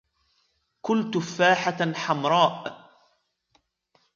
كل 0.81 1.11
تفاحة 1.11 1.93
حمراء. 1.93 2.89